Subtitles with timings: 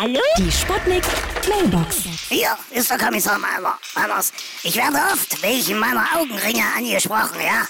[0.00, 0.18] Hallo?
[0.38, 1.04] Die Sputnik
[1.46, 2.04] Mailbox.
[2.30, 3.78] Hier ist der Kommissar Malmer.
[3.94, 4.32] Anders.
[4.62, 7.66] Ich werde oft wegen meiner Augenringe angesprochen, ja?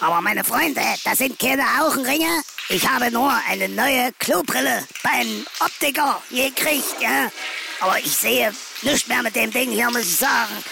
[0.00, 2.40] Aber meine Freunde, das sind keine Augenringe.
[2.70, 7.30] Ich habe nur eine neue Klobrille beim Optiker gekriegt, ja?
[7.80, 10.64] Aber ich sehe nichts mehr mit dem Ding hier, muss ich sagen.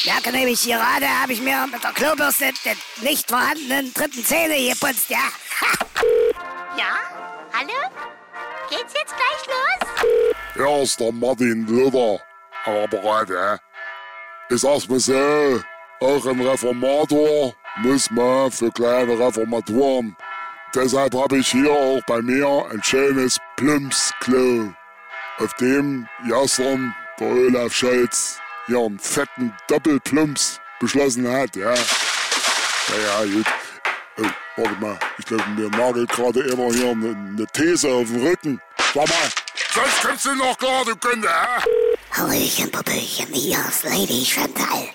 [0.00, 5.10] Ja, nämlich gerade habe ich mir mit der Klobürste den nicht vorhandenen dritten Zähne geputzt,
[5.10, 5.30] ja?
[6.76, 6.98] Ja?
[7.52, 7.88] Hallo?
[8.68, 9.85] Geht's jetzt gleich los?
[10.56, 12.18] Hier ist der Martin Luther
[12.64, 13.58] am Apparat, ja.
[14.48, 15.60] Ich sag's mal so,
[16.00, 20.16] auch ein Reformator muss man für kleine Reformatoren.
[20.74, 24.72] Deshalb habe ich hier auch bei mir ein schönes Plumpsklo,
[25.40, 31.74] auf dem gestern der Olaf Scholz hier einen fetten Doppelplumps beschlossen hat, ja.
[31.74, 33.46] Ja, ja, gut.
[34.16, 38.26] Oh, warte mal, ich glaube, mir nagelt gerade immer hier eine, eine These auf den
[38.26, 38.60] Rücken.
[38.94, 39.28] Sag mal,
[39.76, 41.62] sonst kommst du noch klar, du Kunde, hä?
[42.10, 44.88] Hallöchen, Popöchen, ist Lady Chantal.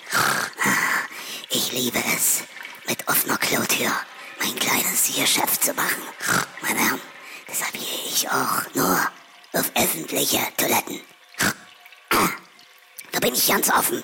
[1.50, 2.44] Ich liebe es,
[2.88, 3.91] mit offener Klotür
[4.39, 6.02] mein kleines Geschäft zu machen.
[6.61, 7.02] Meine Herren,
[7.47, 9.00] deshalb gehe ich auch nur
[9.53, 11.02] auf öffentliche Toiletten.
[13.11, 14.03] Da bin ich ganz offen.